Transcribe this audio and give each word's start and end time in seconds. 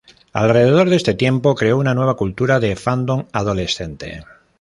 Alrededor 0.33 0.89
de 0.89 0.95
este 0.95 1.13
tiempo, 1.13 1.53
creó 1.53 1.77
una 1.77 1.93
nueva 1.93 2.15
cultura 2.17 2.59
de 2.59 2.75
fandom 2.75 3.27
adolescente. 3.33 4.23